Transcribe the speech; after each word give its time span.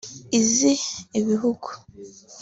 iz’ibihugu 0.39 1.69